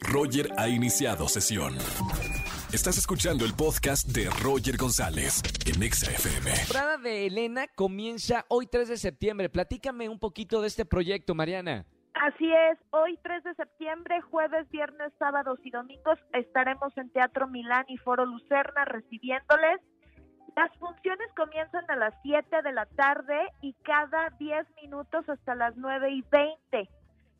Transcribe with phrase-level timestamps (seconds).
[0.00, 1.74] Roger ha iniciado sesión.
[2.72, 6.50] Estás escuchando el podcast de Roger González en XFM.
[6.50, 9.48] La temporada de Elena comienza hoy 3 de septiembre.
[9.48, 11.84] Platícame un poquito de este proyecto, Mariana.
[12.14, 17.84] Así es, hoy 3 de septiembre, jueves, viernes, sábados y domingos estaremos en Teatro Milán
[17.88, 19.80] y Foro Lucerna recibiéndoles.
[20.54, 25.76] Las funciones comienzan a las 7 de la tarde y cada 10 minutos hasta las
[25.76, 26.90] 9 y 20.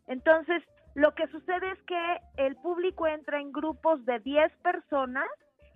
[0.08, 0.62] Entonces,
[0.94, 5.26] lo que sucede es que el público entra en grupos de 10 personas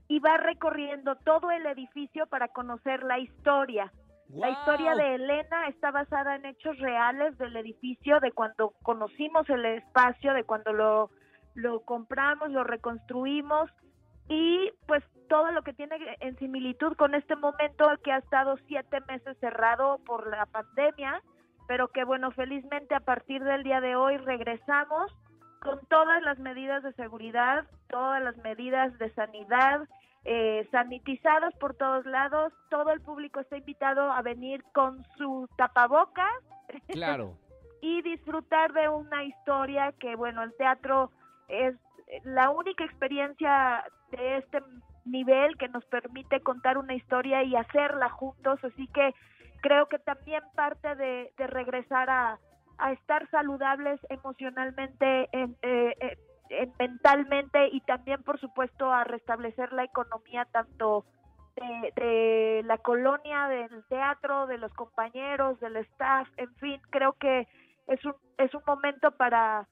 [0.08, 3.92] y va recorriendo todo el edificio para conocer la historia.
[4.28, 9.64] La historia de Elena está basada en hechos reales del edificio, de cuando conocimos el
[9.64, 11.10] espacio, de cuando lo,
[11.54, 13.70] lo compramos, lo reconstruimos
[14.28, 19.00] y pues todo lo que tiene en similitud con este momento que ha estado siete
[19.08, 21.22] meses cerrado por la pandemia
[21.66, 25.12] pero que bueno, felizmente a partir del día de hoy regresamos
[25.60, 29.88] con todas las medidas de seguridad, todas las medidas de sanidad,
[30.24, 36.32] eh, sanitizados por todos lados, todo el público está invitado a venir con su tapabocas.
[36.88, 37.38] Claro.
[37.80, 41.12] y disfrutar de una historia que, bueno, el teatro
[41.46, 41.76] es
[42.24, 44.60] la única experiencia de este
[45.04, 49.14] nivel que nos permite contar una historia y hacerla juntos, así que
[49.66, 52.38] creo que también parte de, regresar a,
[52.92, 56.16] estar saludables emocionalmente, en, eh,
[56.50, 61.04] eh, mentalmente y también, por supuesto, a restablecer la economía tanto
[61.56, 67.48] de, la colonia, del teatro, de los compañeros, del staff, en fin, creo que
[67.88, 69.66] es un, es un momento para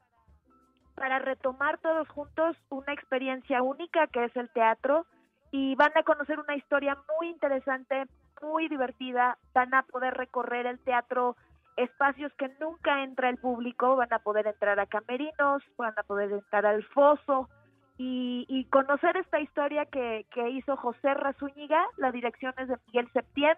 [0.97, 5.07] para retomar todos juntos una experiencia única que es el teatro
[5.51, 8.07] y van a conocer una historia muy interesante,
[8.43, 11.37] muy divertida, van a poder recorrer el teatro
[11.77, 16.31] espacios que nunca entra el público, van a poder entrar a camerinos, van a poder
[16.33, 17.49] entrar al foso
[17.97, 23.57] y, conocer esta historia que, hizo José Razúñiga, la dirección es de Miguel Septién.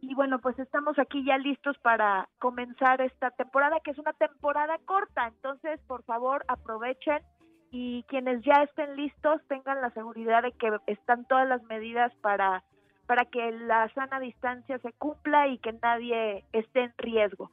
[0.00, 4.78] Y bueno, pues estamos aquí ya listos para comenzar esta temporada, que es una temporada
[4.84, 7.20] corta, entonces por favor aprovechen
[7.70, 12.62] y quienes ya estén listos tengan la seguridad de que están todas las medidas para
[13.08, 17.50] para que la sana distancia se cumpla y que nadie esté en riesgo.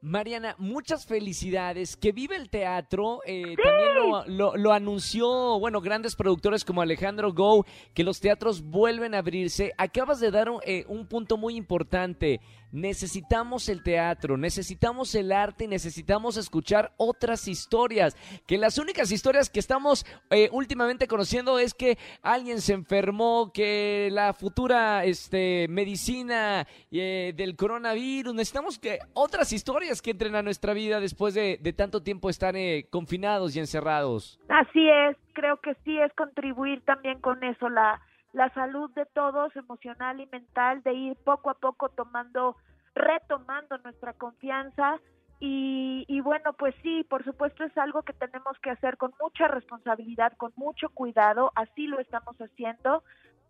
[0.00, 1.96] Mariana, muchas felicidades.
[1.96, 3.20] Que vive el teatro.
[3.26, 9.18] Eh, también lo, anunció, bueno, grandes productores como Alejandro Go, que los teatros vuelven a
[9.18, 9.72] abrirse.
[9.76, 12.40] Acabas de dar un, eh, un punto muy importante.
[12.76, 18.14] Necesitamos el teatro, necesitamos el arte y necesitamos escuchar otras historias.
[18.46, 24.10] Que las únicas historias que estamos eh, últimamente conociendo es que alguien se enfermó, que
[24.12, 28.34] la futura este, medicina eh, del coronavirus.
[28.34, 32.86] Necesitamos que otras historias que entren a nuestra vida después de, tanto tiempo estar eh,
[32.90, 34.38] confinados y encerrados.
[34.50, 38.02] Así es, creo que sí es contribuir también con eso, la
[38.36, 42.54] la salud de todos, emocional y mental, de ir poco a poco tomando,
[42.94, 45.00] retomando nuestra confianza.
[45.40, 49.48] Y, y, bueno, pues sí, por supuesto es algo que tenemos que hacer con mucha
[49.48, 53.02] responsabilidad, con mucho cuidado, así lo estamos haciendo.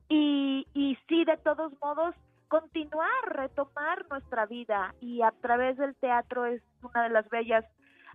[0.08, 2.14] Y, y sí, de todos modos,
[2.46, 7.64] continuar, retomar nuestra vida y a través del teatro es una de las bellas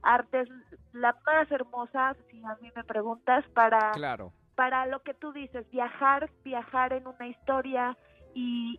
[0.04, 0.48] artes,
[0.94, 5.68] la más hermosa, si a mí me preguntas, para, claro para lo que tú dices,
[5.72, 7.98] viajar, viajar en una historia
[8.36, 8.78] y,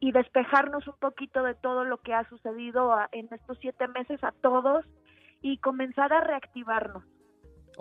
[0.00, 4.32] y, despejarnos un poquito de todo lo que ha sucedido en estos siete meses a
[4.32, 4.86] todos
[5.42, 7.04] y comenzar a reactivarnos.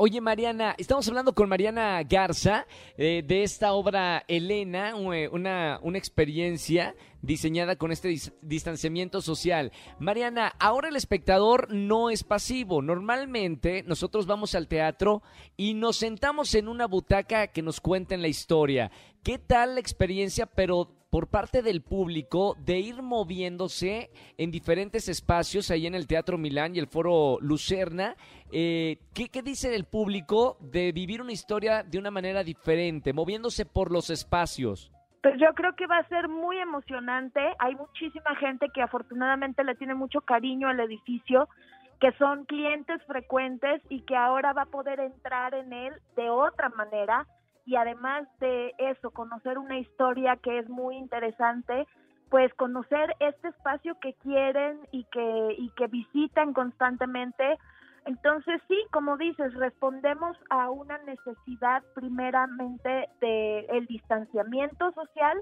[0.01, 2.65] Oye, Mariana, estamos hablando con Mariana Garza
[2.97, 9.73] eh, de esta obra Elena, eh, una, una experiencia diseñada con este distanciamiento social.
[9.99, 12.81] Mariana, ahora el espectador no es pasivo.
[12.81, 15.21] Normalmente nosotros vamos al teatro
[15.57, 18.91] y nos sentamos en una butaca que nos cuenten la historia.
[19.21, 25.71] ¿Qué tal la experiencia, pero por parte del público de ir moviéndose en diferentes espacios
[25.71, 28.15] ahí en el Teatro Milán y el Foro Lucerna.
[28.51, 33.65] Eh, ¿qué, ¿Qué dice el público de vivir una historia de una manera diferente, moviéndose
[33.65, 34.91] por los espacios?
[35.21, 37.41] Pues yo creo que va a ser muy emocionante.
[37.59, 41.49] Hay muchísima gente que afortunadamente le tiene mucho cariño al edificio,
[41.99, 46.69] que son clientes frecuentes y que ahora va a poder entrar en él de otra
[46.69, 47.27] manera
[47.65, 51.87] y además de eso, conocer una historia que es muy interesante,
[52.29, 57.57] pues conocer este espacio que quieren y que, y que visitan constantemente.
[58.05, 65.37] Entonces sí, como dices, respondemos a una necesidad primeramente de el distanciamiento social,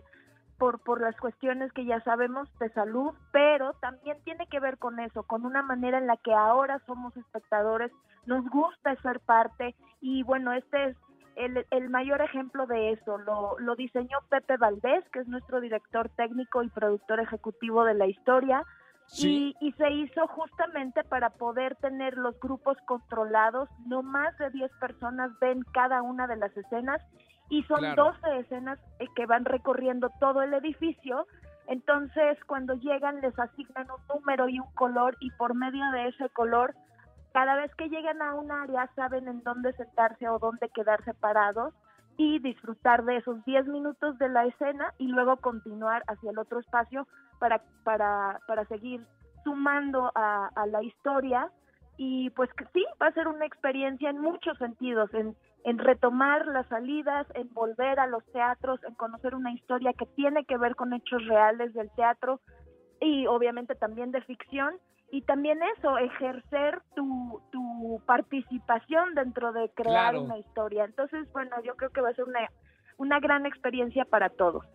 [0.57, 4.99] por, por las cuestiones que ya sabemos de salud, pero también tiene que ver con
[4.99, 7.91] eso, con una manera en la que ahora somos espectadores,
[8.25, 10.97] nos gusta ser parte y bueno, este es
[11.37, 13.17] el, el mayor ejemplo de eso.
[13.19, 18.07] Lo, lo diseñó Pepe Valdés, que es nuestro director técnico y productor ejecutivo de la
[18.07, 18.63] historia.
[19.05, 19.55] Sí.
[19.61, 24.69] Y, y se hizo justamente para poder tener los grupos controlados, no más de 10
[24.81, 27.01] personas ven cada una de las escenas
[27.49, 28.15] y son Claro.
[28.21, 31.25] 12 escenas eh, que van recorriendo todo el edificio.
[31.67, 36.29] Entonces, cuando llegan les asignan un número y un color y por medio de ese
[36.29, 36.73] color,
[37.37, 41.71] cada vez que llegan a un área saben en dónde sentarse o dónde quedarse parados
[42.17, 46.59] y disfrutar de esos 10 minutos de la escena y luego continuar hacia el otro
[46.59, 47.07] espacio
[47.37, 49.05] para, para, para seguir
[49.43, 51.51] sumando a, a la historia.
[51.97, 56.47] Y pues que sí, va a ser una experiencia en muchos sentidos, en, en retomar
[56.47, 60.75] las salidas, en volver a los teatros, en conocer una historia que tiene que ver
[60.75, 62.39] con hechos reales del teatro
[62.99, 64.73] y obviamente también de ficción
[65.11, 70.21] y también eso, ejercer tu, tu participación dentro de crear Claro.
[70.23, 70.85] una historia.
[70.85, 72.39] Entonces, bueno, yo creo que va a ser una,
[72.97, 74.65] una gran experiencia para todos.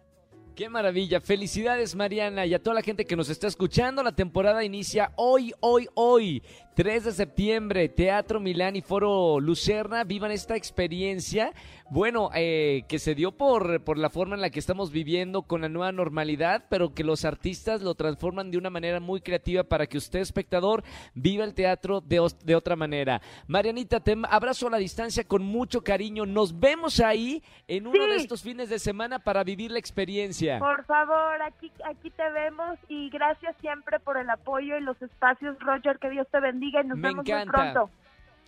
[0.55, 1.23] Qué maravilla.
[1.23, 4.02] Felicidades, Mariana, y a toda la gente que nos está escuchando.
[4.02, 6.43] La temporada inicia hoy, hoy, hoy.
[6.76, 10.05] 3 de septiembre, Teatro Milán y Foro Lucerna.
[10.05, 11.52] Vivan esta experiencia.
[11.92, 15.60] Bueno, eh, que se dio por, por la forma en la que estamos viviendo con
[15.60, 19.86] la nueva normalidad, pero que los artistas lo transforman de una manera muy creativa para
[19.86, 23.20] que usted, espectador, viva el teatro de, de otra manera.
[23.46, 26.24] Marianita, te abrazo a la distancia con mucho cariño.
[26.24, 30.60] Nos vemos ahí en uno de estos fines de semana para vivir la experiencia.
[30.60, 35.58] Por favor, aquí, aquí te vemos y gracias siempre por el apoyo y los espacios,
[35.60, 37.62] Roger, que Dios te bendiga y nos Me vemos encanta.
[37.64, 38.01] muy pronto.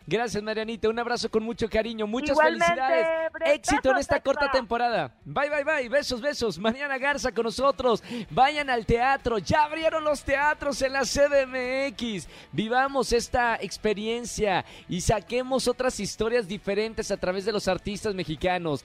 [0.06, 0.88] Gracias, Marianita.
[0.88, 2.06] Un abrazo con mucho cariño.
[2.06, 3.06] Muchas Igualmente, felicidades.
[3.46, 5.14] Éxito en esta corta temporada.
[5.24, 5.88] Bye, bye, bye.
[5.88, 6.58] Besos, besos.
[6.58, 8.02] Mariana Garza con nosotros.
[8.30, 9.38] Vayan al teatro.
[9.38, 12.28] Ya abrieron los teatros en la CDMX.
[12.52, 18.84] Vivamos esta experiencia y saquemos otras historias diferentes a través de los artistas mexicanos.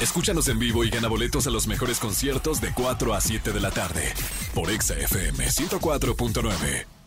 [0.00, 3.60] Escúchanos en vivo y gana boletos a los mejores conciertos de 4 a 7 de
[3.60, 4.14] la tarde
[4.54, 6.97] por Exa FM 104.9.